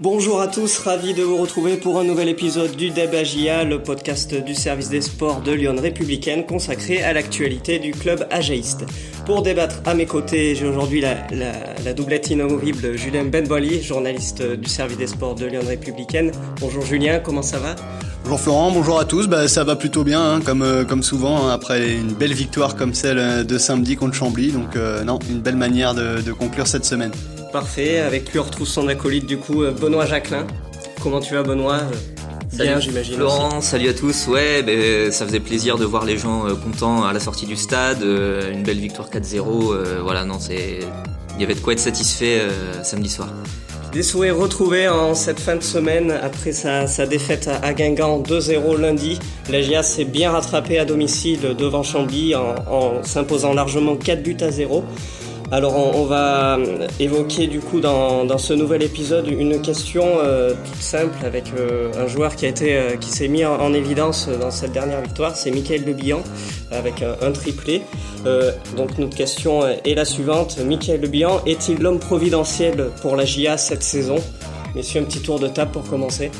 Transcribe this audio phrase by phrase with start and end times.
[0.00, 4.34] Bonjour à tous, ravi de vous retrouver pour un nouvel épisode du Debagia, le podcast
[4.34, 8.86] du service des sports de Lyon Républicaine consacré à l'actualité du club ageïste.
[9.24, 14.98] Pour débattre à mes côtés, j'ai aujourd'hui la, doublette inamovible Julien Benboli, journaliste du service
[14.98, 16.32] des sports de Lyon Républicaine.
[16.60, 17.76] Bonjour Julien, comment ça va?
[18.24, 19.28] Bonjour Florent, bonjour à tous.
[19.28, 22.74] Bah, ça va plutôt bien, hein, comme, euh, comme souvent, hein, après une belle victoire
[22.74, 24.50] comme celle de samedi contre Chambly.
[24.50, 27.12] Donc euh, non, une belle manière de conclure cette semaine.
[27.54, 30.44] Parfait, avec lui on retrouve son acolyte du coup, euh, Benoît Jacquelin.
[31.00, 31.82] Comment tu vas Benoît?
[32.52, 33.16] Bien, j'imagine.
[33.16, 34.26] Laurent, salut à tous.
[34.26, 37.54] Ouais, ben, ça faisait plaisir de voir les gens euh, contents à la sortie du
[37.54, 38.02] stade.
[38.02, 40.00] Euh, une belle victoire 4-0.
[40.02, 40.80] voilà, non, c'est,
[41.36, 42.40] il y avait de quoi être satisfait
[42.82, 43.28] samedi soir.
[43.92, 49.20] Des souhaits retrouvés en cette fin de semaine après sa, défaite à Guingamp 2-0 lundi.
[49.48, 54.36] La GIA s'est bien rattrapée à domicile devant Chambly en, en s'imposant largement 4 buts
[54.40, 54.82] à 0.
[55.50, 56.58] Alors on, va
[56.98, 62.06] évoquer du coup dans, ce nouvel épisode une question euh, toute simple avec euh, un
[62.06, 65.50] joueur qui a été euh, qui s'est mis en, évidence dans cette dernière victoire, c'est
[65.50, 65.94] Michael Le
[66.70, 67.82] avec un, triplé.
[68.76, 71.08] donc notre question est la suivante Michael Le
[71.46, 74.16] est-il l'homme providentiel pour la GIA cette saison?
[74.74, 76.30] Messieurs, un petit tour de table pour commencer.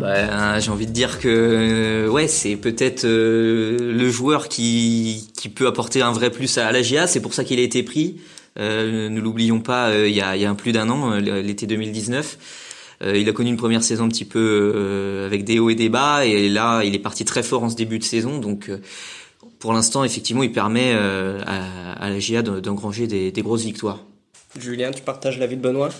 [0.00, 5.48] Bah, j'ai envie de dire que euh, ouais, c'est peut-être euh, le joueur qui, qui
[5.48, 7.06] peut apporter un vrai plus à, la GIA.
[7.06, 8.20] C'est pour ça qu'il a été pris.
[8.58, 12.38] Euh, ne l'oublions pas, il y, a, il y a plus d'un an, l'été 2019.
[13.14, 16.24] il a connu une première saison un petit peu avec des hauts et des bas,
[16.24, 18.38] et là, il est parti très fort en ce début de saison.
[18.38, 18.70] Donc,
[19.60, 21.64] pour l'instant, effectivement, il permet à,
[22.00, 24.00] à, la GIA d'engranger des, des grosses victoires.
[24.58, 25.90] Julien, tu partages l'avis de Benoît?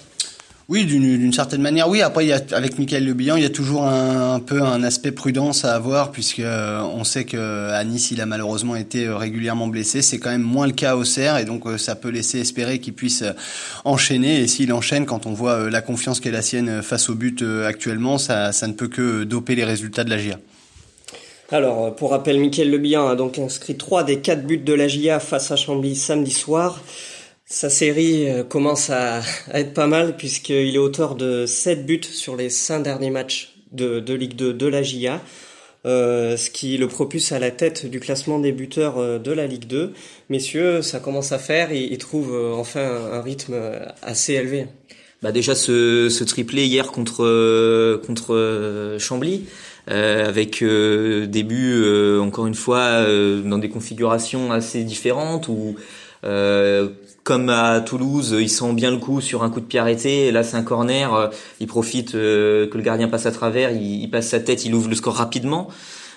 [0.71, 2.03] Oui, d'une certaine manière, oui.
[2.03, 4.83] Après, il y a, avec Michael Le Bihan, il y a toujours un, peu un
[4.83, 9.07] aspect prudence à avoir, puisque euh, on sait que à Nice, il a malheureusement été
[9.07, 10.03] euh, régulièrement blessé.
[10.03, 12.81] C'est quand même moins le cas au Serre, et donc euh, ça peut laisser espérer
[12.81, 13.25] qu'il puisse
[13.87, 14.41] enchaîner.
[14.41, 18.19] Et s'il enchaîne, quand on voit la confiance qu'est la sienne face au but actuellement,
[18.19, 20.39] ça, ne peut que doper les résultats de la GIA.
[21.51, 24.87] Alors, pour rappel, Michael Le Bihan a donc inscrit trois des quatre buts de la
[24.87, 26.83] GIA face à Chambly samedi soir.
[27.51, 29.23] Sa série euh, commence à,
[29.55, 34.01] être pas mal puisqu'il est auteur de 7 buts sur les 5 derniers matchs de,
[34.01, 35.23] de Ligue 2 de la GIA,
[35.87, 39.47] euh, ce qui le propulse à la tête du classement des buteurs euh, de la
[39.47, 39.95] Ligue 2.
[40.29, 43.55] Messieurs, ça commence à faire, il, il trouve enfin un, rythme
[44.03, 44.67] assez élevé.
[45.23, 49.47] Bah déjà ce, ce triplé hier contre contre Chambly.
[49.91, 51.83] Euh, avec euh, des buts
[52.21, 53.07] encore une fois
[53.43, 55.77] dans des configurations assez différentes où
[57.29, 60.33] comme à Toulouse, ils sent bien le coup sur un coup de pied arrêté.
[60.33, 61.13] Là, c'est un corner.
[61.13, 61.29] Euh,
[61.61, 63.71] il profite euh, que le gardien passe à travers.
[63.71, 64.65] il, passe sa tête.
[64.65, 65.69] Il ouvre le score rapidement.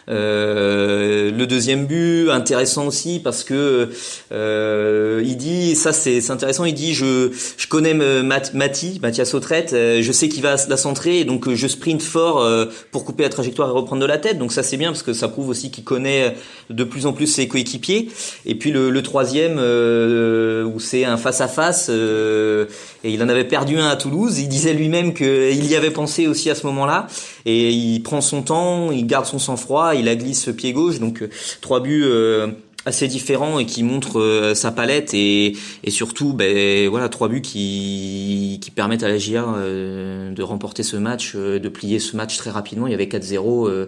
[0.10, 3.90] Euh, le deuxième but intéressant aussi parce que
[4.32, 10.02] euh, il dit ça c'est intéressant il dit je je connais Mati Mathias Autrette euh,
[10.02, 12.48] je sais qu'il va la centrer donc je sprint fort
[12.92, 14.38] pour couper la trajectoire et reprendre de la tête.
[14.38, 16.36] Donc ça c'est bien parce que ça prouve aussi qu'il connaît
[16.70, 18.10] de plus en plus ses coéquipiers.
[18.46, 23.44] Et puis le, le troisième où c'est un face à face et il en avait
[23.44, 24.40] perdu un à Toulouse.
[24.40, 27.08] Il disait lui-même qu'il y avait pensé aussi à ce moment-là
[27.46, 31.22] et il prend son temps il garde son sang-froid il a glisse pied gauche, donc
[31.22, 31.30] euh,
[31.62, 32.48] trois buts euh,
[32.86, 35.14] assez différents et qui montrent euh, sa palette.
[35.14, 35.56] Et,
[35.88, 41.36] surtout ben voilà trois buts qui, qui permettent à la GIA de remporter ce match
[41.36, 42.88] de plier ce match très rapidement.
[42.88, 43.88] Il y avait 4-0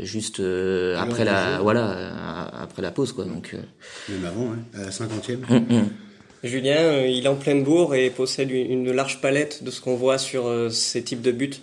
[0.00, 0.42] juste
[0.96, 3.24] après la voilà après la pause quoi.
[3.24, 3.54] Donc
[4.08, 5.42] même avant hein, à la cinquantième.
[5.48, 5.88] Hum, hum.
[6.42, 10.18] Julien il est en pleine bourre et possède une large palette de ce qu'on voit
[10.18, 11.60] sur ces types de buts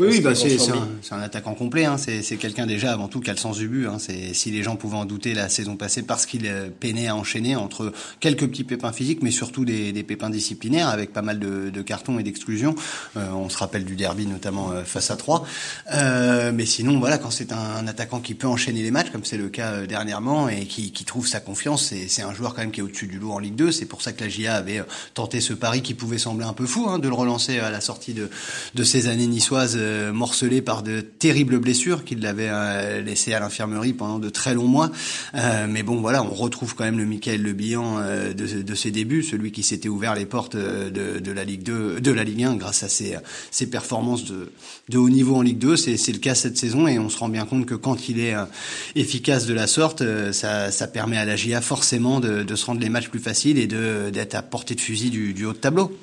[0.00, 1.84] oui, oui bah c'est un, un, attaquant complet.
[1.84, 1.96] Hein.
[1.98, 3.86] C'est quelqu'un déjà avant tout qui a le sens du but.
[3.86, 3.98] Hein.
[3.98, 7.56] Si les gens pouvaient en douter la saison passée parce qu'il euh, peinait à enchaîner
[7.56, 11.70] entre quelques petits pépins physiques, mais surtout des, des pépins disciplinaires avec pas mal de,
[11.70, 12.74] de cartons et d'exclusions.
[13.16, 15.44] Euh, on se rappelle du derby notamment euh, face à Troyes.
[15.92, 19.36] Euh, mais sinon, voilà, quand c'est un, attaquant qui peut enchaîner les matchs, comme c'est
[19.36, 22.80] le cas dernièrement, et qui, qui trouve sa confiance, c'est un joueur quand même qui
[22.80, 23.72] est au-dessus du lot en Ligue 2.
[23.72, 24.82] C'est pour ça que la GIA avait
[25.14, 27.80] tenté ce pari qui pouvait sembler un peu fou, hein, de le relancer à la
[27.80, 28.30] sortie de,
[28.74, 33.40] de ces années niçoises euh, morcelé par de terribles blessures qu'il l'avait euh, laissé à
[33.40, 34.90] l'infirmerie pendant de très longs mois.
[35.34, 38.90] Euh, mais bon, voilà, on retrouve quand même le Michael Le Bihan de, de, ses
[38.90, 42.44] débuts, celui qui s'était ouvert les portes de, de, la Ligue 2, de la Ligue
[42.44, 43.16] 1 grâce à ses,
[43.50, 44.52] ses performances de,
[44.88, 45.76] de haut niveau en Ligue 2.
[45.76, 48.34] C'est le cas cette saison et on se rend bien compte que quand il est
[48.94, 50.02] efficace de la sorte,
[50.32, 53.58] ça, ça permet à la GIA forcément de, de se rendre les matchs plus faciles
[53.58, 55.96] et d'être à portée de fusil du, du haut de tableau.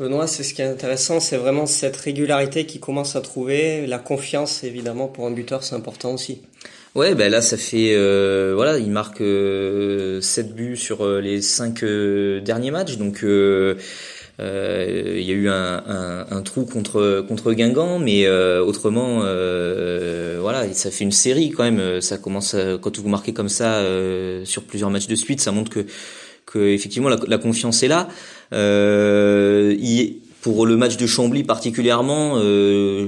[0.00, 3.86] Benoît, c'est ce qui est intéressant, c'est vraiment cette régularité qui commence à trouver.
[3.86, 6.42] La confiance, évidemment, pour un buteur, c'est important aussi.
[6.96, 11.42] Ouais, ben là, ça fait euh, voilà, il marque euh, 7 buts sur euh, les
[11.42, 13.76] 5 euh, derniers matchs, donc il
[14.38, 19.20] y a eu un, un, un, trou contre contre Guingamp, mais autrement,
[20.40, 22.00] voilà, ça fait une série quand même.
[22.00, 23.80] Ça commence quand vous marquez comme ça
[24.44, 25.86] sur plusieurs matchs de suite, ça montre que
[26.46, 28.08] que effectivement la, la confiance est là.
[28.52, 33.06] Il, pour le match de Chambly particulièrement, euh,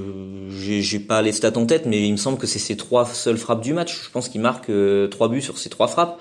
[0.58, 3.36] j'ai pas les stats en tête, mais il me semble que c'est ses trois seules
[3.36, 4.04] frappes du match.
[4.04, 6.18] Je pense qu'il marque euh, trois buts sur ses trois frappes.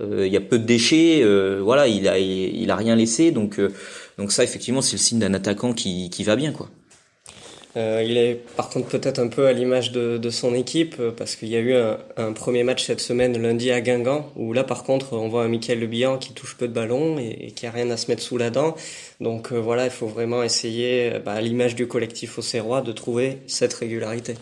[0.00, 3.30] Euh, il y a peu de déchets, euh, voilà, il a il, a rien laissé,
[3.30, 3.60] donc
[4.18, 6.68] donc ça effectivement c'est le signe d'un attaquant qui qui va bien quoi.
[7.76, 11.10] Euh, il est par contre peut-être un peu à l'image de, de, son équipe euh,
[11.10, 14.54] parce qu'il y a eu un, un, premier match cette semaine lundi à Guingamp où
[14.54, 17.36] là par contre on voit un Michael Le Bihan qui touche peu de ballons et,
[17.48, 18.74] et, qui a rien à se mettre sous la dent.
[19.20, 23.38] Donc euh, voilà, il faut vraiment essayer bah, à l'image du collectif auxerrois de trouver
[23.46, 24.36] cette régularité.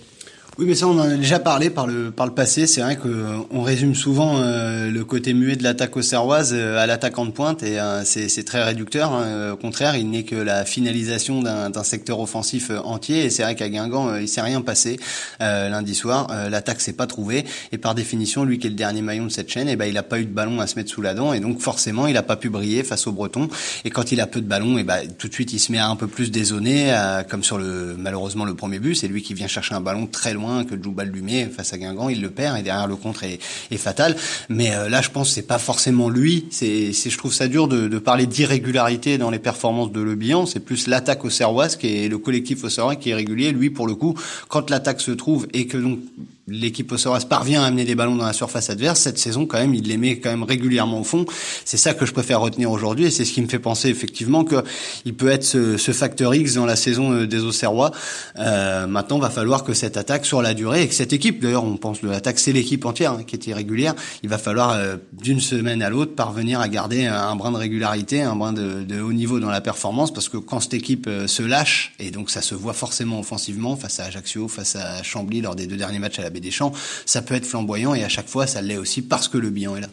[0.57, 2.69] Oui, mais ça, on en a déjà parlé par le par le passé.
[2.69, 6.87] C'est vrai que euh, résume souvent euh, le côté muet de l'attaque auxerroise euh, à
[6.87, 9.13] l'attaquant de pointe, et c'est c'est très réducteur.
[9.13, 9.51] Hein.
[9.53, 13.25] Au contraire, il n'est que la finalisation d'un secteur offensif entier.
[13.25, 15.01] Et c'est vrai qu'à Guingamp, il s'est rien passé
[15.41, 16.29] lundi soir.
[16.51, 19.51] l'attaque s'est pas trouvée, et par définition, lui qui est le dernier maillon de cette
[19.51, 21.33] chaîne, eh ben il a pas eu de ballon à se mettre sous la dent,
[21.33, 23.49] et donc forcément, il a pas pu briller face aux Bretons.
[23.85, 25.79] Et quand il a peu de ballon, eh ben tout de suite, il se met
[25.79, 26.95] un peu plus dézonner,
[27.29, 28.95] comme sur le malheureusement le premier but.
[28.95, 32.09] C'est lui qui vient chercher un ballon très loin que Djoubal Lumé face à Guingamp,
[32.09, 33.39] il le perd et derrière le contre est,
[33.77, 34.17] fatal.
[34.49, 36.47] Mais euh, là, je pense c'est pas forcément lui.
[36.51, 40.47] C'est, je trouve ça dur de, de parler d'irrégularité dans les performances de Le Bihan.
[40.47, 43.53] C'est plus l'attaque au Serrois est le collectif au Serrois qui est régulier.
[43.53, 44.15] Lui, pour le coup,
[44.49, 45.99] quand l'attaque se trouve et que donc
[46.47, 49.75] l'équipe Ossoras parvient à amener des ballons dans la surface adverse, cette saison quand même,
[49.75, 51.25] il les met quand même régulièrement au fond.
[51.65, 54.45] C'est ça que je préfère retenir aujourd'hui et c'est ce qui me fait penser effectivement
[54.45, 54.63] que
[55.05, 57.91] il peut être ce, ce facteur X dans la saison euh, des Auxerrois.
[58.39, 61.65] Euh, maintenant, va falloir que cette attaque sur la durée et que cette équipe, d'ailleurs,
[61.65, 63.95] on pense de l'attaque, c'est l'équipe entière hein, qui est irrégulière.
[64.23, 68.23] Il va falloir euh, d'une semaine à l'autre parvenir à garder un brin de régularité,
[68.23, 71.27] un brin de, de, haut niveau dans la performance parce que quand cette équipe euh,
[71.27, 75.41] se lâche et donc ça se voit forcément offensivement face à Ajaccio, face à Chambly
[75.41, 76.73] lors des deux derniers matchs à la des Champs,
[77.07, 79.77] ça peut être flamboyant et à chaque fois ça l'est aussi parce que le bilan
[79.77, 79.89] est là.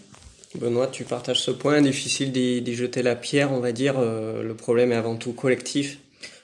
[0.56, 3.96] Benoît, tu partages ce point, difficile d'y jeter la pierre, on va dire.
[3.98, 5.98] Euh, le problème est avant tout collectif.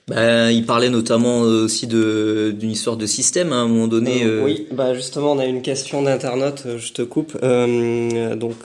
[0.07, 3.89] Ben, il parlait notamment euh, aussi de d'une histoire de système hein, à un moment
[3.89, 4.23] donné.
[4.23, 6.63] Euh, oui, bah justement, on a une question d'internaute.
[6.77, 7.37] Je te coupe.
[7.41, 8.55] donc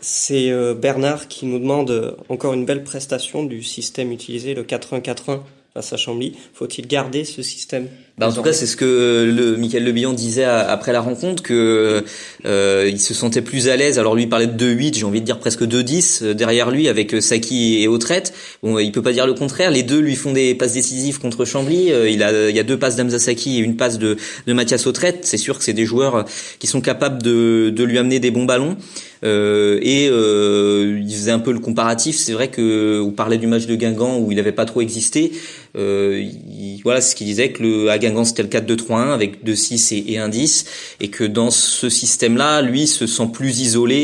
[0.00, 5.40] c'est Bernard qui nous demande encore une belle prestation du système utilisé, le 4-1-4-1
[5.74, 6.36] face à Chambly.
[6.52, 7.88] Faut-il garder ce système?
[8.16, 12.04] Bah en tout cas, c'est ce que le Michael Lebillon disait après la rencontre que
[12.46, 13.98] euh, il se sentait plus à l'aise.
[13.98, 16.86] Alors lui il parlait de 2-8, j'ai envie de dire presque 2-10 euh, derrière lui
[16.86, 18.32] avec euh, Saki et Autrette.
[18.62, 19.72] Bon, il peut pas dire le contraire.
[19.72, 21.90] Les deux lui font des passes décisives contre Chambly.
[21.90, 24.52] Euh, il a il y a deux passes d'Amza Saki et une passe de de
[24.52, 25.26] Mathias Autrette.
[25.26, 26.24] C'est sûr que c'est des joueurs
[26.60, 28.76] qui sont capables de de lui amener des bons ballons.
[29.24, 32.16] Euh, et euh, il faisait un peu le comparatif.
[32.16, 35.32] C'est vrai que vous parlait du match de Guingamp où il n'avait pas trop existé.
[35.76, 39.94] Euh, il, voilà, ce qu'il disait que le à Guingamp c'était le 4-2-3-1 avec 2-6
[39.94, 40.66] et, et 1-10
[41.00, 43.96] et que dans ce système-là, lui se sent plus isolé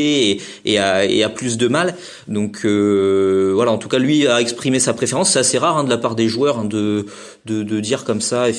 [0.65, 1.95] et, et, a, et a plus de mal.
[2.27, 5.31] Donc euh, voilà, en tout cas lui a exprimé sa préférence.
[5.31, 7.05] C'est assez rare hein, de la part des joueurs hein, de,
[7.45, 8.51] de, de dire comme ça euh,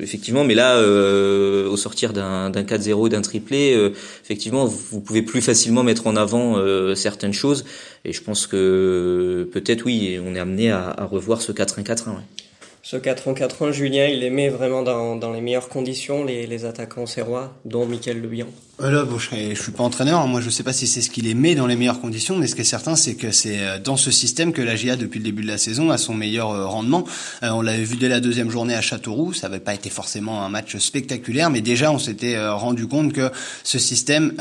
[0.00, 0.44] effectivement.
[0.44, 3.90] Mais là, euh, au sortir d'un 4-0 d'un triplé, euh,
[4.22, 7.64] effectivement, vous pouvez plus facilement mettre en avant euh, certaines choses.
[8.04, 12.08] Et je pense que peut-être oui, on est amené à, à revoir ce 4-1-4-1.
[12.08, 12.41] Ouais.
[12.84, 17.56] Ce 4-1-4-1, Julien, il aimait vraiment dans, dans les meilleures conditions les, les attaquants serrois,
[17.64, 18.48] dont Michael Le Bihan.
[18.80, 20.26] Euh, là, bon, je, je suis pas entraîneur.
[20.26, 22.56] Moi, je sais pas si c'est ce qu'il aimait dans les meilleures conditions, mais ce
[22.56, 25.24] qui est certain, c'est que c'est euh, dans ce système que la GIA, depuis le
[25.24, 27.04] début de la saison, a son meilleur euh, rendement.
[27.42, 29.32] On l'avait vu dès la deuxième journée à Châteauroux.
[29.32, 33.30] Ça n'avait pas été forcément un match spectaculaire, mais déjà, on s'était rendu compte que
[33.62, 34.34] ce système,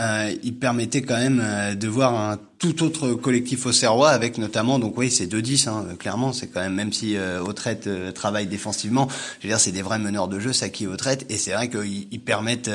[0.43, 4.95] il permettait quand même de voir un tout autre collectif au Serrois avec notamment donc
[4.95, 9.07] oui c'est 2-10 hein, clairement c'est quand même même si euh, Autrette travaille défensivement
[9.39, 12.21] je veux dire c'est des vrais meneurs de jeu et Autrette et c'est vrai qu'ils
[12.21, 12.69] permettent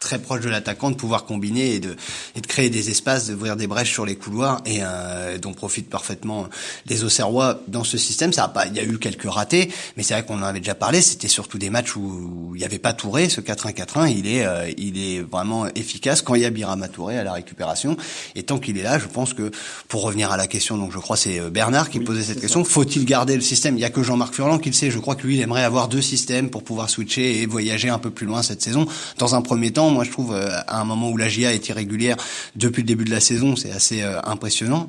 [0.00, 1.94] très proche de l'attaquant de pouvoir combiner et de,
[2.34, 5.90] et de créer des espaces, d'ouvrir des brèches sur les couloirs et euh, dont profitent
[5.90, 6.48] parfaitement
[6.86, 8.32] les Auxerrois dans ce système.
[8.32, 10.60] Ça a pas, il y a eu quelques ratés, mais c'est vrai qu'on en avait
[10.60, 11.02] déjà parlé.
[11.02, 13.28] C'était surtout des matchs où, il n'y avait pas Touré.
[13.28, 17.18] Ce 4-1-4-1, il est, euh, il est vraiment efficace quand il y a Birama Touré
[17.18, 17.96] à la récupération.
[18.34, 19.50] Et tant qu'il est là, je pense que
[19.86, 22.64] pour revenir à la question, donc je crois c'est euh, Bernard qui posait cette question.
[22.64, 23.76] Faut-il garder le système?
[23.76, 24.90] Il y a que Jean-Marc Furlan qui le sait.
[24.90, 27.98] Je crois que lui, il aimerait avoir deux systèmes pour pouvoir switcher et voyager un
[27.98, 28.86] peu plus loin cette saison.
[29.18, 32.16] Dans un premier temps moi je trouve, à un moment où la GIA est irrégulière
[32.56, 34.88] depuis le début de la saison, c'est assez impressionnant.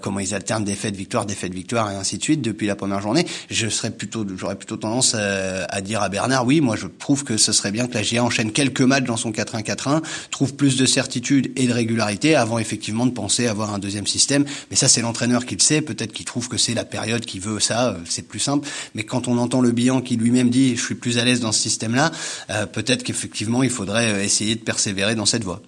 [0.00, 3.26] comment ils alternent défaite, victoire, défaite, victoire et ainsi de suite depuis la première journée.
[3.50, 7.36] Je serais plutôt, j'aurais plutôt tendance à, dire à Bernard, oui, moi je trouve que
[7.36, 10.86] ce serait bien que la GIA enchaîne quelques matchs dans son 4-1-4-1, trouve plus de
[10.86, 14.44] certitude et de régularité avant effectivement de penser avoir un deuxième système.
[14.70, 15.80] Mais ça, c'est l'entraîneur qui le sait.
[15.80, 17.96] Peut-être qu'il trouve que c'est la période qui veut ça.
[18.04, 18.68] C'est plus simple.
[18.94, 21.52] Mais quand on entend le bilan qui lui-même dit, je suis plus à l'aise dans
[21.52, 22.12] ce système-là,
[22.50, 25.60] euh, peut-être qu'effectivement, il faudrait euh, essayer de persévérer dans cette voie.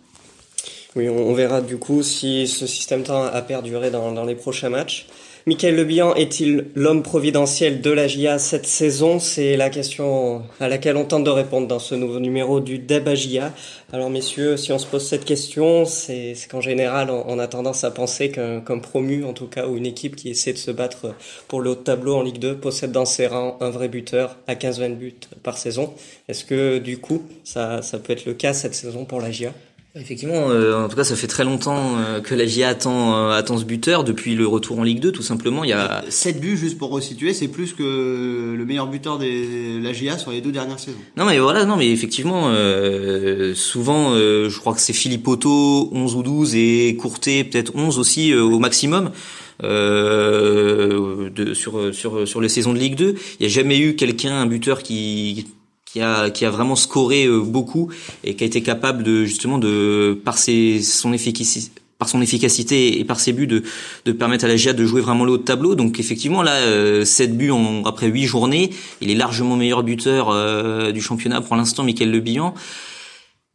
[0.95, 4.71] Oui, on verra du coup si ce système temps a perduré dans, dans les prochains
[4.71, 5.07] matchs.
[5.49, 9.21] Michael Lebihan est-il l'homme providentiel de la GIA cette saison?
[9.21, 13.15] C'est la question à laquelle on tente de répondre dans ce nouveau numéro du Débat
[13.15, 13.55] GIA.
[13.93, 17.93] Alors messieurs, si on se pose cette question, c'est qu'en général, on, a tendance à
[17.93, 21.15] penser qu'un promu, en tout cas, ou une équipe qui essaie de se battre
[21.47, 24.39] pour le haut de tableau en Ligue 2, possède dans ses rangs un vrai buteur
[24.49, 25.95] à 15-20 buts par saison.
[26.27, 29.53] Est-ce que du coup, ça, ça peut être le cas cette saison pour la GIA
[29.99, 33.31] Effectivement, euh, en tout cas, ça fait très longtemps euh, que la GIA attend, euh,
[33.31, 35.65] attend ce buteur depuis le retour en Ligue 2, tout simplement.
[35.65, 39.83] Il y a 7 buts juste pour resituer, c'est plus que le meilleur buteur de
[39.83, 40.99] la GIA sur les deux dernières saisons.
[41.17, 42.53] Non mais voilà, non mais effectivement,
[43.55, 48.35] souvent, je crois que c'est Philippe Otto 11 ou 12 et Courtet peut-être 11 aussi
[48.35, 49.13] au maximum.
[49.63, 54.35] de, sur sur sur les saisons de Ligue 2, il n'y a jamais eu quelqu'un
[54.35, 55.47] un buteur qui
[55.97, 57.91] qui a qui a vraiment scoré euh, beaucoup
[58.23, 63.01] et qui a été capable de justement de par ses son efficacité par son efficacité
[63.01, 63.63] et par ses buts de,
[64.05, 65.75] de permettre à la GIA de jouer vraiment le haut de tableau.
[65.75, 68.69] Donc effectivement là, euh, 7 buts en, après 8 journées,
[69.01, 72.53] il est largement meilleur buteur euh, du championnat pour l'instant, Michael Le Bihan.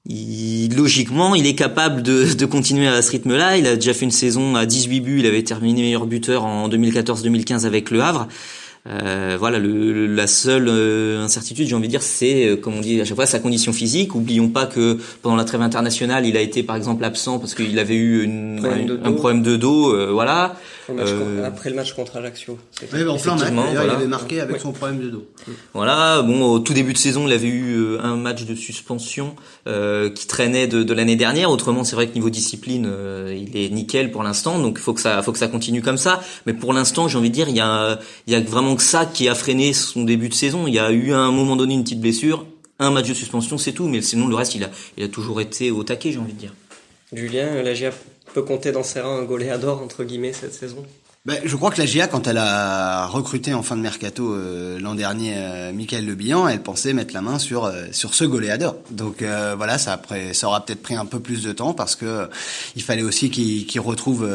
[0.07, 3.57] Il, logiquement, il est capable de, de continuer à ce rythme-là.
[3.57, 6.67] Il a déjà fait une saison à 18 buts, il avait terminé meilleur buteur en
[6.67, 8.27] 2014-2015 avec Le Havre.
[8.87, 12.79] Euh, voilà, le, la seule euh, incertitude, j'ai envie de dire, c'est, euh, comme on
[12.79, 14.15] dit à chaque fois, sa condition physique.
[14.15, 17.77] Oublions pas que pendant la trêve internationale, il a été par exemple absent parce qu'il
[17.77, 18.65] avait eu une,
[19.03, 20.55] un, problème de dos, voilà.
[21.45, 22.57] Après le match contre Ajaccio.
[22.91, 25.27] Oui, en plein match, il avait marqué avec son problème de dos.
[25.73, 30.27] Voilà, bon, au tout début de saison, il avait eu un match de suspension qui
[30.27, 31.51] traînait de, de l'année dernière.
[31.51, 32.91] Autrement, c'est vrai que niveau discipline,
[33.29, 35.97] il est nickel pour l'instant, donc il faut que ça, faut que ça continue comme
[35.97, 36.21] ça.
[36.47, 38.81] Mais pour l'instant, j'ai envie de dire, il y a, il y a vraiment donc
[38.81, 40.65] ça qui a freiné son début de saison.
[40.65, 42.45] Il y a eu à un moment donné une petite blessure,
[42.79, 43.89] un match de suspension, c'est tout.
[43.89, 46.39] Mais sinon, le reste, il a, il a toujours été au taquet, j'ai envie de
[46.39, 46.53] dire.
[47.11, 47.91] Julien, la GIA
[48.33, 50.85] peut compter dans ses rangs un goléador, entre guillemets, cette saison
[51.23, 54.79] ben, je crois que la GIA, quand elle a recruté en fin de mercato euh,
[54.79, 58.23] l'an dernier euh, Michael Le Bihan, elle pensait mettre la main sur euh, sur ce
[58.23, 58.77] goléador.
[58.89, 61.95] Donc euh, voilà, ça après ça aura peut-être pris un peu plus de temps parce
[61.95, 62.27] que
[62.75, 64.27] il fallait aussi qu'il qu'il retrouve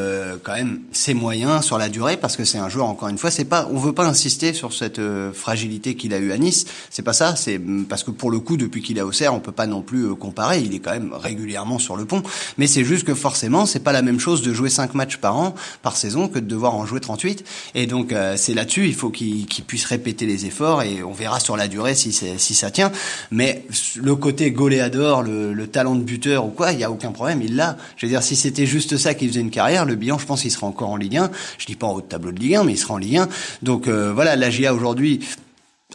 [0.45, 3.33] quand même ses moyens sur la durée parce que c'est un joueur encore une fois,
[3.33, 5.01] c'est pas on veut pas insister sur cette
[5.35, 8.57] fragilité qu'il a eu à Nice, c'est pas ça, c'est parce que pour le coup
[8.57, 11.13] depuis qu'il est au Serre, on peut pas non plus comparer, il est quand même
[11.13, 12.23] régulièrement sur le pont,
[12.59, 15.37] mais c'est juste que forcément, c'est pas la même chose de jouer cinq matchs par
[15.37, 17.45] an par saison que de devoir en jouer 38.
[17.75, 21.41] Et donc euh, c'est là-dessus, il faut qu'il puisse répéter les efforts et on verra
[21.41, 22.93] sur la durée si, si ça tient.
[23.31, 23.65] Mais
[23.97, 27.43] le côté goléador, le, le talent de buteur ou quoi, il y a aucun problème,
[27.43, 27.77] il l'a.
[27.97, 30.43] Je veux dire, si c'était juste ça qui faisait une carrière, le bilan, je pense
[30.43, 31.31] qu'il serait encore en Ligue 1.
[31.59, 33.19] Je dis pas en haut de tableau de Ligue 1, mais il sera en Ligue
[33.19, 33.29] 1.
[33.63, 35.21] Donc euh, voilà, la GIA aujourd'hui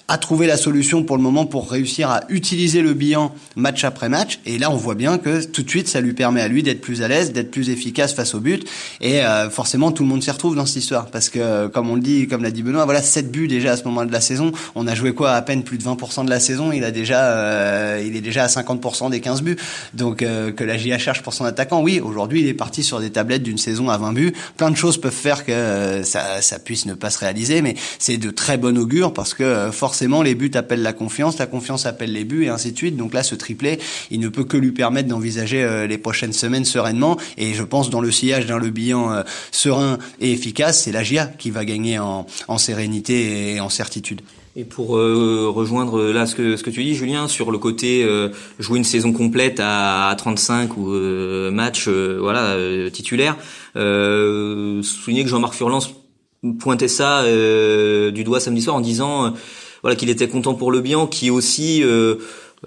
[0.07, 4.09] a trouvé la solution pour le moment pour réussir à utiliser le bilan match après
[4.09, 4.39] match.
[4.45, 6.81] Et là, on voit bien que tout de suite, ça lui permet à lui d'être
[6.81, 8.67] plus à l'aise, d'être plus efficace face au but.
[8.99, 11.07] Et euh, forcément, tout le monde s'y retrouve dans cette histoire.
[11.07, 13.77] Parce que, comme on le dit, comme l'a dit Benoît, voilà, 7 buts déjà à
[13.77, 14.51] ce moment de la saison.
[14.75, 16.71] On a joué quoi À peine plus de 20% de la saison.
[16.71, 19.57] Il a déjà, euh, il est déjà à 50% des 15 buts.
[19.93, 21.81] Donc, euh, que la GIA cherche pour son attaquant.
[21.81, 24.33] Oui, aujourd'hui, il est parti sur des tablettes d'une saison à 20 buts.
[24.57, 27.61] Plein de choses peuvent faire que ça, ça puisse ne pas se réaliser.
[27.61, 29.71] Mais c'est de très bon augure parce que
[30.23, 32.97] les buts appellent la confiance, la confiance appelle les buts, et ainsi de suite.
[32.97, 33.79] Donc là, ce triplé,
[34.09, 37.17] il ne peut que lui permettre d'envisager euh, les prochaines semaines sereinement.
[37.37, 41.03] Et je pense, dans le sillage d'un Le bilan euh, serein et efficace, c'est la
[41.03, 42.25] GIA qui va gagner en,
[42.57, 44.21] sérénité et en certitude.
[44.55, 48.05] Et pour euh, rejoindre là ce que tu dis Julien sur le côté
[48.59, 50.89] jouer une saison complète à, 35 ou
[51.51, 52.55] match voilà
[52.91, 53.37] titulaire
[53.73, 55.79] souligner que Jean-Marc Furlan
[56.59, 57.23] pointait ça
[58.11, 59.33] du doigt samedi soir en disant
[59.81, 62.15] voilà qu'il était content pour le bien, qui aussi euh,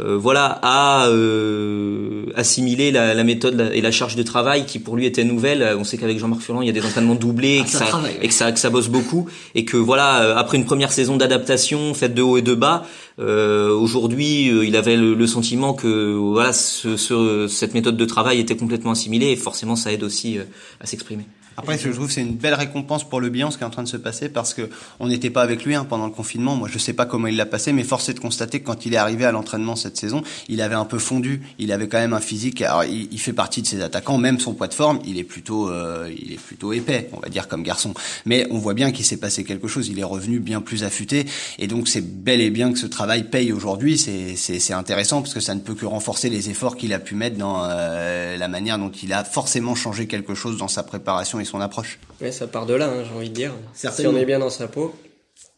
[0.00, 4.96] euh, voilà a euh, assimilé la, la, méthode et la charge de travail qui pour
[4.96, 5.76] lui était nouvelle.
[5.78, 7.86] On sait qu'avec Jean-Marc Furlan, il y a des entraînements doublés, et, ah, que ça,
[8.20, 11.94] et que ça que ça bosse beaucoup, et que voilà après une première saison d'adaptation
[11.94, 12.84] faite de haut et de bas,
[13.18, 18.90] aujourd'hui il avait le, sentiment que voilà ce, ce, cette méthode de travail était complètement
[18.90, 20.38] assimilée et forcément ça aide aussi
[20.80, 21.24] à s'exprimer.
[21.56, 23.70] Après, je trouve que c'est une belle récompense pour le bilan ce qui est en
[23.70, 24.68] train de se passer parce que
[25.00, 26.56] on n'était pas avec lui hein, pendant le confinement.
[26.56, 28.86] Moi, je sais pas comment il l'a passé, mais force est de constater que quand
[28.86, 31.42] il est arrivé à l'entraînement cette saison, il avait un peu fondu.
[31.58, 32.62] Il avait quand même un physique.
[32.62, 35.70] Alors, il, fait partie de ses attaquants, même son poids de forme, il est plutôt,
[35.70, 37.94] euh, il est plutôt épais, on va dire comme garçon.
[38.26, 39.88] Mais on voit bien qu'il s'est passé quelque chose.
[39.88, 41.26] Il est revenu bien plus affûté,
[41.58, 43.96] et donc c'est bel et bien que ce travail paye aujourd'hui.
[43.96, 47.14] C'est c'est intéressant parce que ça ne peut que renforcer les efforts qu'il a pu
[47.14, 51.40] mettre dans euh, la manière dont il a forcément changé quelque chose dans sa préparation
[51.44, 51.98] son approche.
[52.20, 53.52] Ouais, ça part de là, hein, j'ai envie de dire.
[53.74, 54.94] Si on est bien dans sa peau,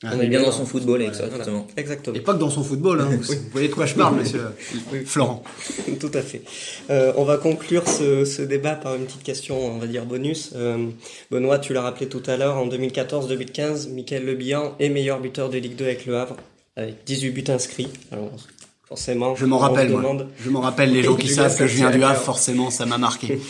[0.05, 1.67] ah, on est bien dans son football, exactement.
[1.75, 2.15] exactement.
[2.15, 3.09] Et pas que dans son football, hein.
[3.11, 4.43] vous voyez de quoi je parle, monsieur
[5.07, 5.43] Florent.
[6.01, 6.43] Tout à fait.
[6.91, 10.51] Euh, on va conclure ce, débat par une petite question, on va dire bonus.
[10.55, 10.89] Euh,
[11.31, 15.57] Benoît, tu l'as rappelé tout à l'heure, en 2014-2015, Michael Lebihan est meilleur buteur de
[15.57, 16.37] Ligue 2 avec Le Havre,
[16.77, 17.89] avec 18 buts inscrits.
[18.13, 18.33] Alors,
[18.87, 20.15] forcément, je m'en rappelle, moi.
[20.39, 22.99] Je m'en rappelle les gens qui savent que je viens du Havre, forcément, ça m'a
[22.99, 23.41] marqué.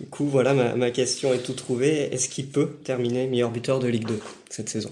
[0.00, 2.08] Du coup, voilà, ma, question est tout trouvée.
[2.12, 4.90] Est-ce qu'il peut terminer meilleur buteur de Ligue 2 cette saison?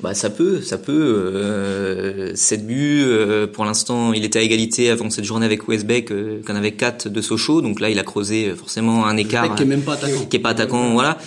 [0.00, 0.92] Bah ça peut, ça peut.
[1.34, 6.10] Euh, 7 buts, euh, pour l'instant, il était à égalité avant cette journée avec Westbeck,
[6.10, 7.60] euh, qu'on avait 4 de Sochaux.
[7.60, 9.54] Donc là, il a creusé euh, forcément un écart.
[9.54, 10.24] qui est même pas attaquant.
[10.24, 11.18] Qui est pas attaquant, voilà.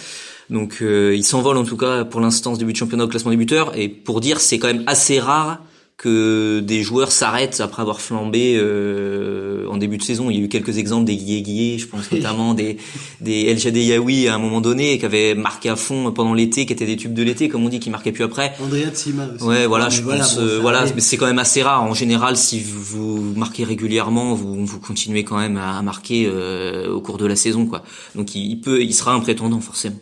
[0.50, 3.32] Donc euh, il s'envole en tout cas pour l'instant ce début de championnat au classement
[3.32, 3.78] des buteurs.
[3.78, 5.60] Et pour dire, c'est quand même assez rare
[5.98, 10.30] que des joueurs s'arrêtent après avoir flambé euh, en début de saison.
[10.30, 12.78] Il y a eu quelques exemples des Guillet je pense notamment des
[13.22, 16.66] des El Jadé Yaoui à un moment donné qui avaient marqué à fond pendant l'été,
[16.66, 18.54] qui étaient des tubes de l'été comme on dit, qui marquaient plus après.
[18.62, 19.44] Andrea Tsima aussi.
[19.44, 21.84] Ouais, voilà, je pense euh, voilà, mais c'est quand même assez rare.
[21.84, 27.02] En général, si vous, marquez régulièrement, vous vous continuez quand même à, marquer euh, au
[27.02, 27.84] cours de la saison quoi.
[28.16, 29.98] Donc il peut il sera un prétendant forcément.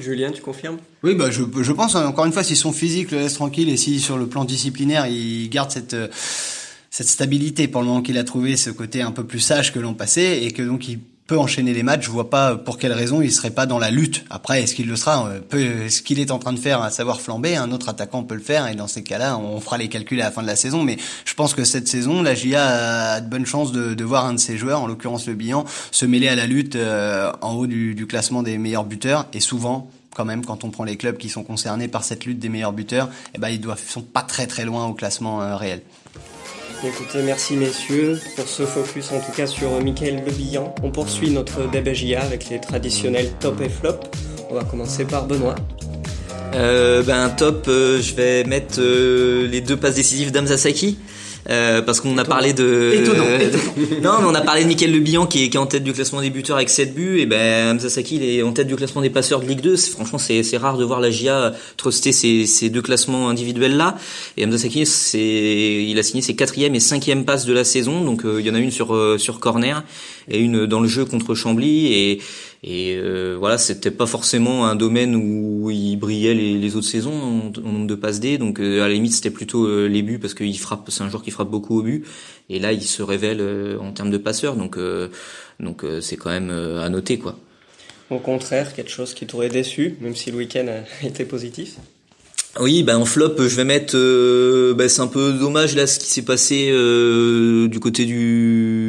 [0.00, 0.78] Julien, tu confirmes?
[1.02, 3.76] Oui, bah je, je pense encore une fois si son physique le laisse tranquille et
[3.76, 6.08] si sur le plan disciplinaire il garde cette euh,
[6.90, 9.78] cette stabilité pour le moment qu'il a trouvé ce côté un peu plus sage que
[9.78, 12.04] l'an passé et que donc il peut enchaîner les matchs.
[12.04, 14.24] Je vois pas pour quelle raison il serait pas dans la lutte.
[14.30, 15.28] Après, est-ce qu'il le sera?
[15.54, 18.34] Euh, Ce qu'il est en train de faire, à savoir flamber, un autre attaquant peut
[18.34, 18.68] le faire.
[18.68, 20.82] Et dans ces cas-là, on fera les calculs à la fin de la saison.
[20.82, 24.26] Mais je pense que cette saison, la GIA a de bonnes chances de, de voir
[24.26, 27.54] un de ses joueurs, en l'occurrence le Bihan, se mêler à la lutte euh, en
[27.54, 29.26] haut du, du classement des meilleurs buteurs.
[29.32, 32.38] Et souvent, quand même, quand on prend les clubs qui sont concernés par cette lutte
[32.38, 35.56] des meilleurs buteurs, eh ben, ils doivent, sont pas très très loin au classement euh,
[35.56, 35.82] réel.
[36.84, 40.74] Écoutez, merci messieurs pour ce focus en tout cas sur Michael Lebillan.
[40.82, 43.98] On poursuit notre DBJA avec les traditionnels top et flop.
[44.50, 45.54] On va commencer par Benoît.
[46.54, 50.98] Euh, ben top, euh, je vais mettre euh, les deux passes décisives d'Amzasaki.
[51.48, 52.94] Euh, parce qu'on a parlé de
[54.02, 55.84] non mais on a parlé de Michael Le Bihan qui est, qui est en tête
[55.84, 57.20] du classement des buteurs avec 7 buts.
[57.20, 59.76] Et ben Hamza Saki il est en tête du classement des passeurs de Ligue 2
[59.76, 63.96] franchement c'est c'est rare de voir la GIA truster ces, ces deux classements individuels là
[64.36, 68.04] et Hamza Saki c'est il a signé ses quatrième et cinquième passes de la saison.
[68.04, 69.82] Donc euh, il y en a une sur euh, sur corner
[70.28, 71.92] et une dans le jeu contre Chambly.
[71.92, 72.20] Et
[72.62, 77.12] et euh, voilà, c'était pas forcément un domaine où il brillait les, les autres saisons
[77.12, 78.38] en, nombre de passes D.
[78.38, 81.08] Donc euh, à la limite, c'était plutôt euh, les buts parce qu'il frappe, c'est un
[81.08, 82.04] joueur qui frappe beaucoup au but.
[82.48, 84.56] Et là, il se révèle euh, en termes de passeur.
[84.56, 84.78] Donc
[85.60, 87.38] donc c'est quand même à noter quoi.
[88.10, 90.66] Au contraire, quelque chose qui t'aurait déçu, même si le week-end
[91.02, 91.76] a été positif?
[92.58, 93.94] Oui, ben en flop, je vais mettre.
[94.74, 96.70] Ben, c'est un peu dommage là ce qui s'est passé
[97.68, 98.85] du côté du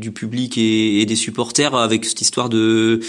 [0.00, 3.00] du public et, des supporters avec cette histoire de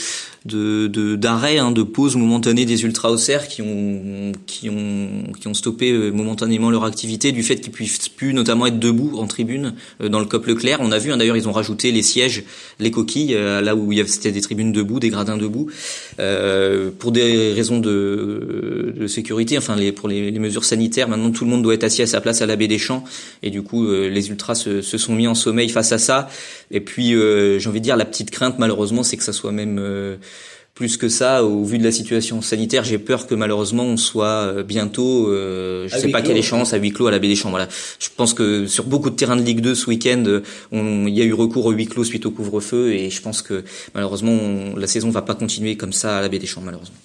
[0.46, 5.54] de d'arrêt, hein, de pause momentanée des ultra haussaires qui ont qui ont qui ont
[5.54, 9.76] stoppé euh, momentanément leur activité du fait qu'ils puissent plus notamment être debout en tribune
[10.02, 10.80] euh, dans le COP Leclerc.
[10.82, 12.44] On a vu hein, d'ailleurs ils ont rajouté les sièges,
[12.80, 15.68] les coquilles euh, là où il y avait c'était des tribunes debout, des gradins debout
[16.20, 21.08] euh, pour des raisons de, de sécurité, enfin les pour les, les, mesures sanitaires.
[21.08, 23.04] Maintenant tout le monde doit être assis à sa place à la baie des Champs
[23.44, 26.30] et du coup les ultras se, se, sont mis en sommeil face à ça.
[26.72, 29.80] Et puis j'ai envie de dire la petite crainte malheureusement c'est que ça soit même
[30.74, 34.28] plus que ça, au vu de la situation sanitaire, j'ai peur que malheureusement on soit
[34.28, 37.36] euh, bientôt, euh, je sais pas quelle échéance, à huis clos à la Baie des
[37.36, 37.50] Champs.
[37.50, 37.68] Voilà.
[38.00, 41.26] Je pense que sur beaucoup de terrains de Ligue 2 ce week-end, il y a
[41.26, 44.40] eu recours au huis clos suite au couvre-feu et je pense que malheureusement
[44.76, 46.96] la saison va pas continuer comme ça à la Baie des Champs malheureusement.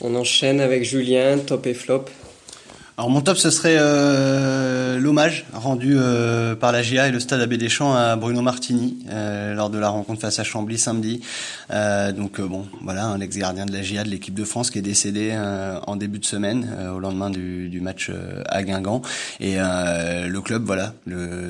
[0.00, 2.06] On enchaîne avec Julien, top et flop.
[2.96, 7.40] Alors mon top, ce serait euh, l'hommage rendu euh, par la GIA et le Stade
[7.40, 11.20] Abbé Deschamps à Bruno Martini euh, lors de la rencontre face à Chambly samedi.
[11.70, 15.36] donc bon, voilà, un ex-gardien de la GIA de l'équipe de France qui est décédé
[15.88, 18.12] en début de semaine au lendemain du, match
[18.46, 19.02] à Guingamp.
[19.40, 20.94] Et le club, voilà,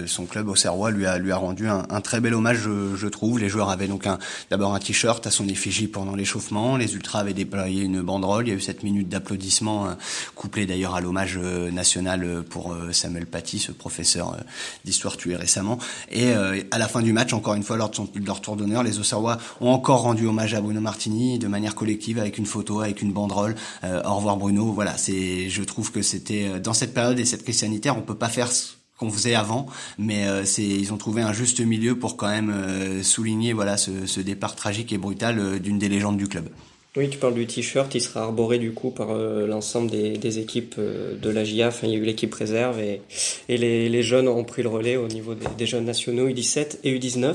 [0.07, 2.61] son club au Serrois lui a lui a rendu un, très bel hommage,
[2.97, 3.39] je, trouve.
[3.39, 4.07] Les joueurs avaient donc
[4.51, 6.79] d'abord un t-shirt à son effigie pendant l'échauffement.
[6.79, 8.47] Les ultras avaient déployé une banderole.
[8.47, 9.89] Il y a eu cette minute d'applaudissement
[10.35, 14.37] couplée d'ailleurs à l'hommage national pour Samuel Paty, ce professeur
[14.85, 15.79] d'histoire tué récemment.
[16.11, 18.99] Et à la fin du match, encore une fois, lors de, leur tour d'honneur, les
[18.99, 23.03] Auxerrois ont encore rendu hommage à Bruno Martini de manière collective avec une photo, avec
[23.03, 23.55] une banderole.
[23.83, 24.73] au revoir Bruno.
[24.73, 28.15] Voilà, c'est, je trouve que c'était dans cette période et cette crise sanitaire, on peut
[28.15, 28.51] pas faire
[28.99, 29.67] qu'on faisait avant,
[29.99, 33.77] mais euh, c'est ils ont trouvé un juste milieu pour quand même euh, souligner voilà
[33.77, 36.49] ce, ce, départ tragique et brutal euh, d'une des légendes du club.
[36.97, 41.29] Oui, tu parles du t-shirt, il sera arboré du coup par l'ensemble des, équipes de
[41.29, 41.67] la GIA.
[41.67, 43.01] Enfin, il y a eu l'équipe réserve et,
[43.49, 47.35] les, jeunes ont pris le relais au niveau des jeunes nationaux U17 et U19.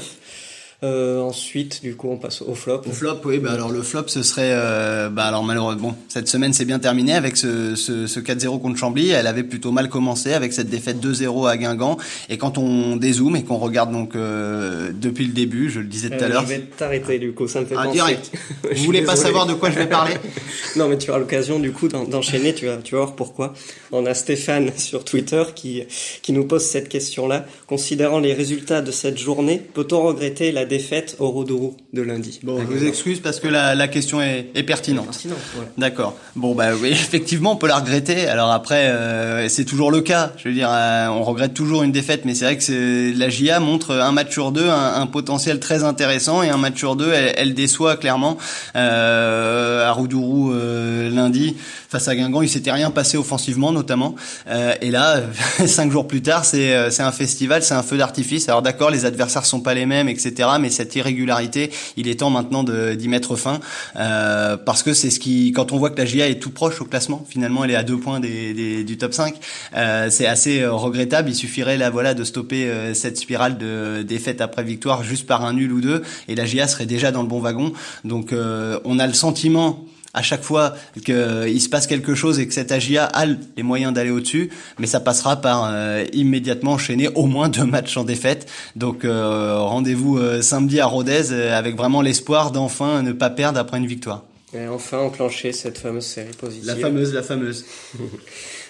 [0.81, 2.83] Euh, ensuite, du coup, on passe au flop.
[2.87, 3.39] Au flop, oui.
[3.39, 7.13] Bah alors le flop, ce serait, euh, bah alors malheureusement, cette semaine c'est bien terminé
[7.13, 9.09] avec ce, ce, ce 4-0 contre Chambly.
[9.09, 11.97] Elle avait plutôt mal commencé avec cette défaite 2-0 à Guingamp.
[12.29, 16.11] Et quand on dézoome et qu'on regarde donc euh, depuis le début, je le disais
[16.11, 16.43] tout à euh, l'heure.
[16.43, 17.95] Je vais t'arrêter du coup, ça me fait ah, penser.
[17.95, 18.31] Direct.
[18.73, 20.13] Vous voulez pas savoir de quoi je vais parler
[20.77, 22.53] Non, mais tu auras l'occasion du coup d'enchaîner.
[22.55, 23.53] Tu vas, tu vas voir pourquoi.
[23.91, 25.83] On a Stéphane sur Twitter qui
[26.21, 27.45] qui nous pose cette question-là.
[27.67, 32.39] Considérant les résultats de cette journée, peut-on regretter la défaite au Rodourou de lundi.
[32.43, 35.19] Bon, je vous excuse parce que la, la question est, est pertinente.
[35.25, 35.65] Ouais.
[35.77, 36.15] D'accord.
[36.35, 38.27] Bon, bah oui, effectivement, on peut la regretter.
[38.27, 40.31] Alors après, euh, c'est toujours le cas.
[40.37, 43.59] Je veux dire, euh, on regrette toujours une défaite, mais c'est vrai que la GIA
[43.59, 47.11] montre un match sur deux un, un, potentiel très intéressant et un match sur deux,
[47.11, 48.37] elle, elle déçoit clairement.
[48.75, 51.55] Euh, à Roudourou lundi,
[51.89, 54.15] face à Guingamp, il s'était rien passé offensivement notamment.
[54.47, 55.21] Euh, et là,
[55.65, 58.47] cinq jours plus tard, c'est c'est un festival, c'est un feu d'artifice.
[58.47, 60.49] Alors d'accord, les adversaires sont pas les mêmes, etc.
[60.59, 63.59] Mais cette irrégularité, il est temps maintenant d'y mettre fin
[63.95, 66.81] euh, parce que c'est ce qui, quand on voit que la GIA est tout proche
[66.81, 69.35] au classement, finalement elle est à deux points des, des, du top 5,
[69.75, 71.29] euh, c'est assez euh, regrettable.
[71.29, 75.43] Il suffirait là voilà de stopper euh, cette spirale de défaite après victoire juste par
[75.45, 77.73] un nul ou deux et la GIA serait déjà dans le bon wagon.
[78.03, 82.47] Donc euh, on a le sentiment à chaque fois qu'il se passe quelque chose et
[82.47, 87.09] que cette AGIA a les moyens d'aller au-dessus, mais ça passera par euh, immédiatement enchaîner
[87.09, 88.49] au moins deux matchs en défaite.
[88.75, 93.77] Donc euh, rendez-vous euh, samedi à Rodez avec vraiment l'espoir d'enfin ne pas perdre après
[93.77, 94.23] une victoire.
[94.53, 96.65] Et enfin enclencher cette fameuse série positive.
[96.65, 97.65] La fameuse, la fameuse.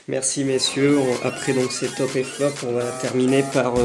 [0.10, 0.98] Merci messieurs.
[1.24, 3.76] Après donc ces top et flop, on va terminer par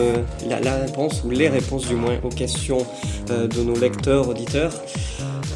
[0.49, 2.87] la, la, réponse ou les réponses du moins aux questions
[3.29, 4.73] de nos lecteurs, auditeurs.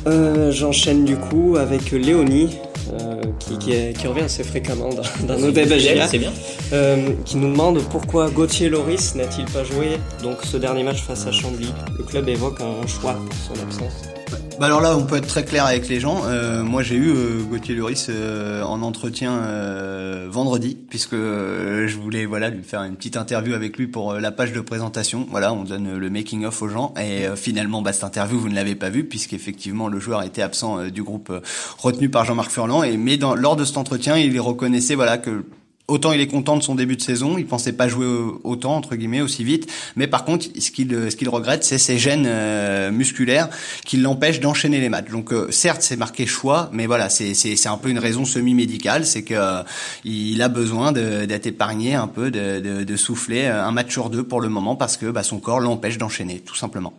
[0.07, 2.57] Euh, J'enchaîne du coup avec Léonie,
[2.93, 5.79] euh, qui, qui, est, qui, revient assez fréquemment dans, dans nos débats
[6.09, 6.33] C'est bien.
[6.73, 11.27] Euh, qui nous demande pourquoi Gauthier Loris n'a-t-il pas joué donc ce dernier match face
[11.27, 11.69] à Chambly.
[11.97, 14.18] Le club évoque un choix pour son absence.
[14.59, 16.23] Bah alors là, on peut être très clair avec les gens.
[16.27, 21.97] Euh, moi, j'ai eu euh, Gauthier Loris euh, en entretien euh, vendredi, puisque euh, je
[21.97, 25.29] voulais voilà lui faire une petite interview avec lui pour la page de présentation.
[25.31, 26.93] Voilà, on donne le making of aux gens.
[27.01, 30.89] Et finalement, bah, cette interview, vous ne l'avez pas vue, puisqu'effectivement, le joueur était absent
[30.89, 31.33] du groupe
[31.79, 32.83] retenu par Jean-Marc Furlan.
[32.83, 35.45] Et mais dans, lors de cet entretien, il reconnaissait voilà que
[35.89, 38.07] autant il est content de son début de saison, il pensait pas jouer
[38.45, 41.99] autant entre guillemets aussi vite, mais par contre ce qu'il ce qu'il regrette c'est ses
[41.99, 43.49] gènes euh, musculaires
[43.85, 45.11] qui l'empêchent d'enchaîner les matchs.
[45.11, 48.25] Donc euh, certes c'est marqué choix, mais voilà c'est c'est c'est un peu une raison
[48.25, 49.63] semi médicale, c'est que euh,
[50.05, 54.23] il a besoin d'être épargné un peu, de, de, de, souffler un match sur deux
[54.23, 56.93] pour le moment parce que bah, son corps l'empêche d'enchaîner tout simplement.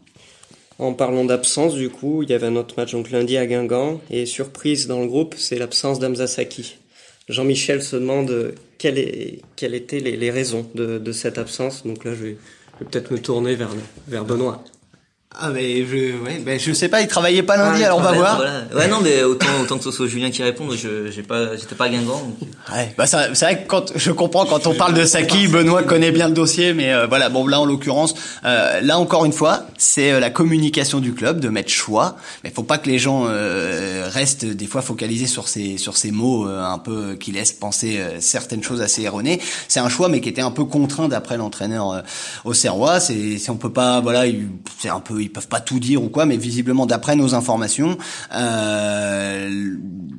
[0.80, 4.00] En parlant d'absence, du coup, il y avait un autre match donc lundi à Guingamp
[4.10, 6.78] et surprise dans le groupe, c'est l'absence d'Amza Saki.
[7.30, 11.86] Jean-Michel se demande quelles, est, quelles étaient les, raisons de, cette absence.
[11.86, 12.38] Donc là, je vais,
[12.80, 13.70] je vais peut-être me tourner vers,
[14.08, 14.64] vers Benoît.
[15.38, 18.02] Ah mais je ouais ben je sais pas il travaillait pas lundi ah, alors on
[18.02, 18.38] va voir.
[18.38, 18.64] Voilà.
[18.74, 21.76] Ouais non mais autant autant que ce soit Julien qui réponde je j'ai pas j'étais
[21.76, 22.20] pas Guingamp.
[22.20, 22.50] Donc...
[22.74, 26.10] Ouais bah c'est vrai que quand je comprends quand on parle de Saki Benoît connaît
[26.10, 29.68] bien le dossier mais euh, voilà bon là en l'occurrence euh, là encore une fois
[29.78, 33.28] c'est euh, la communication du club de mettre choix mais faut pas que les gens
[33.28, 37.52] euh, restent des fois focalisés sur ces sur ces mots euh, un peu qui laissent
[37.54, 41.38] penser certaines choses assez erronées c'est un choix mais qui était un peu contraint d'après
[41.38, 42.04] l'entraîneur
[42.46, 44.24] au Serrois c'est on peut pas voilà
[44.80, 47.98] c'est un peu ils peuvent pas tout dire ou quoi, mais visiblement d'après nos informations,
[48.34, 49.50] euh,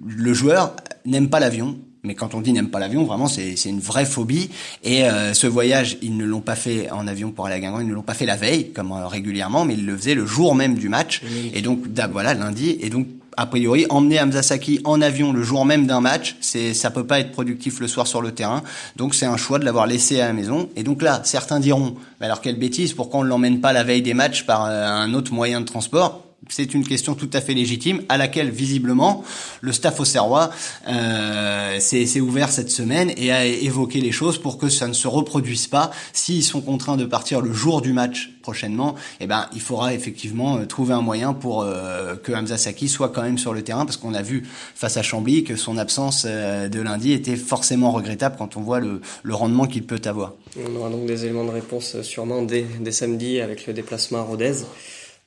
[0.06, 1.78] le joueur n'aime pas l'avion.
[2.02, 4.48] Mais quand on dit n'aime pas l'avion, vraiment c'est une vraie phobie.
[4.82, 7.80] Et euh, ce voyage, ils ne l'ont pas fait en avion pour aller à Guingamp,
[7.80, 10.24] ils ne l'ont pas fait la veille, comme euh, régulièrement, mais ils le faisaient le
[10.24, 11.20] jour même du match.
[11.52, 12.78] Et donc voilà lundi.
[12.80, 13.06] Et donc
[13.40, 17.06] a priori, emmener Hamza Saki en avion le jour même d'un match, c'est ça peut
[17.06, 18.62] pas être productif le soir sur le terrain.
[18.96, 20.68] Donc c'est un choix de l'avoir laissé à la maison.
[20.76, 24.02] Et donc là, certains diront, alors quelle bêtise, pourquoi on ne l'emmène pas la veille
[24.02, 26.29] des matchs par euh, un autre moyen de transport?
[26.50, 29.24] C'est une question tout à fait légitime à laquelle visiblement
[29.60, 30.50] le staff au Serrois
[30.88, 35.08] euh, s'est ouvert cette semaine et a évoqué les choses pour que ça ne se
[35.08, 35.90] reproduise pas.
[36.12, 40.56] S'ils sont contraints de partir le jour du match prochainement, eh ben il faudra effectivement
[40.56, 43.84] euh, trouver un moyen pour euh, que Hamza Saki soit quand même sur le terrain
[43.84, 47.92] parce qu'on a vu face à Chambly que son absence euh, de lundi était forcément
[47.92, 50.34] regrettable quand on voit le, le rendement qu'il peut avoir.
[50.66, 54.22] On aura donc des éléments de réponse sûrement dès, dès samedi avec le déplacement à
[54.22, 54.64] Rodez.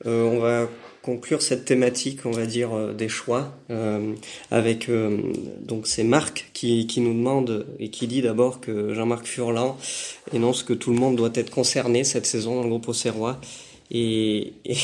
[0.06, 0.68] Euh, on va
[1.04, 4.14] conclure cette thématique, on va dire, euh, des choix, euh,
[4.50, 5.18] avec euh,
[5.60, 9.76] donc c'est Marc qui, nous demande et qui dit d'abord que Jean-Marc Furlan
[10.32, 13.38] énonce que tout le monde doit être concerné cette saison dans le groupe Auxerrois.
[13.90, 14.76] Et, et, et,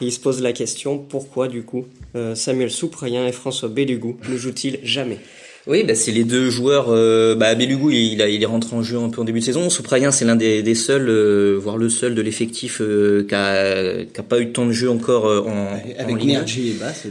[0.00, 1.86] il se pose la question pourquoi du coup
[2.34, 5.20] Samuel Souprayen et François Bélugou ne jouent-ils jamais?
[5.68, 6.86] Oui, bah, c'est les deux joueurs.
[6.88, 9.44] Euh, bah, Belugou, il, a, il est rentré en jeu un peu en début de
[9.44, 9.68] saison.
[9.68, 14.04] Souprayen, c'est l'un des, des, seuls, euh, voire le seul de l'effectif euh, qui a,
[14.04, 16.18] qui a pas eu temps de jeu encore euh, en avec en.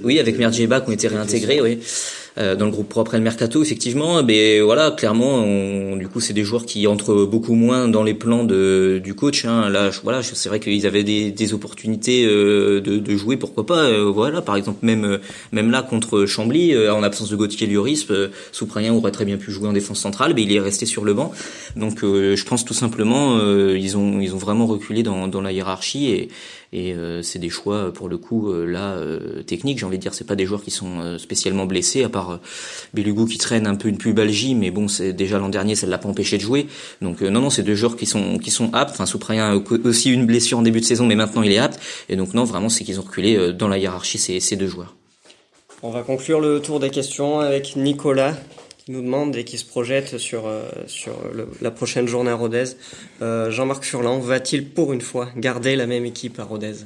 [0.04, 1.62] Oui, avec Mergi et Bas qui ont été réintégrés.
[1.62, 1.78] Oui.
[2.40, 6.20] Euh, dans le groupe propre et le mercato effectivement mais voilà clairement on, du coup
[6.20, 9.70] c'est des joueurs qui entrent beaucoup moins dans les plans de du coach hein.
[9.70, 13.66] là je, voilà c'est vrai qu'ils avaient des, des opportunités euh, de, de, jouer pourquoi
[13.66, 15.18] pas euh, voilà par exemple même
[15.52, 18.06] même là contre Chambly en absence de Gauthier Lloris
[18.52, 21.16] Souprayen aurait très bien pu jouer en défense centrale mais il est resté sur le
[21.16, 21.32] banc
[21.76, 26.12] donc je pense tout simplement ils ont ils ont vraiment reculé dans, dans la hiérarchie
[26.12, 26.30] et
[26.74, 29.80] et euh, c'est des choix pour le coup euh, là euh, techniques.
[29.80, 32.40] J'ai envie de dire c'est pas des joueurs qui sont spécialement blessés à part
[32.94, 35.98] Belugu qui traîne un peu une pubalgie mais bon c'est déjà l'an dernier ça l'a
[35.98, 36.68] pas empêché de jouer.
[37.02, 38.92] Donc non non c'est deux joueurs qui sont qui sont aptes.
[38.92, 41.80] Enfin Souprayen a aussi une blessure en début de saison mais maintenant il est apte.
[42.10, 44.96] Et donc non vraiment c'est qu'ils ont reculé dans la hiérarchie ces, ces deux joueurs.
[45.84, 48.34] On va conclure le tour des questions avec Nicolas
[48.88, 52.36] qui nous demande et qui se projette sur, euh, sur le, la prochaine journée à
[52.36, 52.64] Rodez.
[53.22, 56.86] Euh, Jean-Marc Furlan va-t-il pour une fois garder la même équipe à Rodez?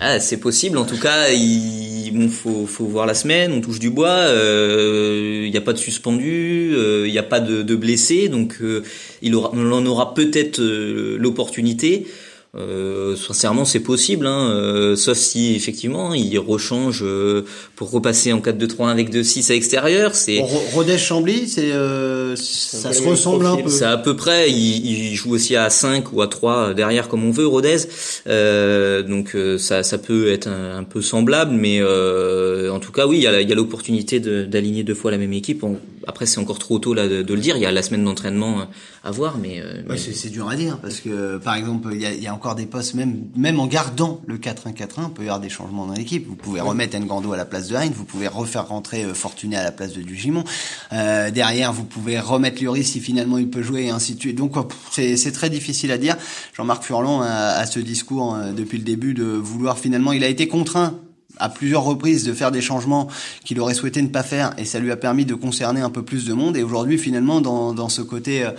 [0.00, 0.76] Ah, c'est possible.
[0.76, 3.52] En tout cas, il bon, faut, faut voir la semaine.
[3.52, 4.18] On touche du bois.
[4.24, 6.72] Il euh, n'y a pas de suspendu.
[6.72, 8.28] Il euh, n'y a pas de, de blessés.
[8.28, 8.82] Donc, euh,
[9.22, 12.06] il aura, on en aura peut-être l'opportunité.
[12.56, 17.44] Euh, sincèrement, c'est possible, hein, euh, sauf si effectivement il rechange euh,
[17.76, 20.16] pour repasser en 4-2-3-1 avec 2-6 à l'extérieur.
[20.16, 20.42] C'est
[20.74, 23.68] Rodez Chambly, c'est euh, ça se ressemble un peu.
[23.68, 24.50] C'est à peu près.
[24.50, 27.86] Il, il, joue aussi à 5 ou à 3 derrière comme on veut Rodez,
[28.26, 33.22] donc ça, ça peut être un, un peu semblable, mais en tout cas oui, il
[33.22, 35.62] y a, l'opportunité d'aligner deux fois la même équipe.
[35.62, 37.56] On, après, c'est encore trop tôt là de, de, le dire.
[37.56, 38.66] Il y a la semaine d'entraînement
[39.02, 39.96] à voir, mais, ouais, mais...
[39.96, 42.54] c'est dur à dire parce que par exemple, il y a, il y a encore
[42.54, 45.94] des postes, même, même en gardant le 4-1-4-1, il peut y avoir des changements dans
[45.94, 46.26] l'équipe.
[46.26, 49.56] Vous pouvez remettre Ngando à la place de Hein, vous pouvez refaire rentrer euh, Fortuné
[49.56, 50.44] à la place de Dugimon.
[50.92, 54.36] Euh, derrière, vous pouvez remettre Lloris si finalement il peut jouer et ainsi de suite.
[54.36, 54.54] Donc
[54.90, 56.16] c'est très difficile à dire.
[56.54, 60.28] Jean-Marc Furlan a, a, ce discours euh, depuis le début de vouloir finalement, il a
[60.28, 61.00] été contraint
[61.40, 63.08] à plusieurs reprises de faire des changements
[63.44, 66.02] qu'il aurait souhaité ne pas faire et ça lui a permis de concerner un peu
[66.02, 66.56] plus de monde.
[66.56, 68.50] Et aujourd'hui finalement dans, dans ce côté euh,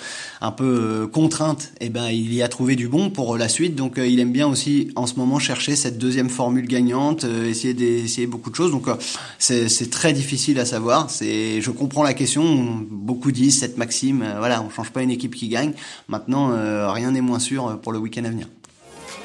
[0.41, 3.47] un peu euh, contrainte et eh ben il y a trouvé du bon pour la
[3.47, 3.75] suite.
[3.75, 7.73] Donc euh, il aime bien aussi en ce moment chercher cette deuxième formule gagnante essayer
[7.73, 8.71] d'essayer beaucoup de choses.
[8.71, 8.87] Donc
[9.37, 11.09] c'est très difficile à savoir.
[11.09, 12.83] C'est je comprends la question.
[12.89, 15.73] Beaucoup disent cette maxime voilà on change pas une équipe qui gagne.
[16.07, 16.51] Maintenant
[16.91, 18.47] rien n'est moins sûr pour le week-end à venir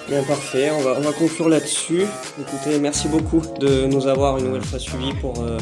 [0.09, 2.05] Bien parfait, on va, on va conclure là-dessus.
[2.41, 5.59] Écoutez, merci beaucoup de nous avoir une nouvelle fois suivis pour, euh,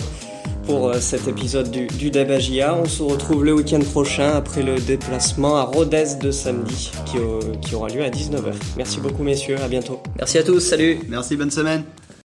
[0.66, 2.74] pour euh, cet épisode du, du Dabagia.
[2.74, 7.40] On se retrouve le week-end prochain après le déplacement à Rodez de samedi qui, euh,
[7.62, 8.52] qui aura lieu à 19h.
[8.76, 10.02] Merci beaucoup messieurs, à bientôt.
[10.18, 11.82] Merci à tous, salut Merci, bonne semaine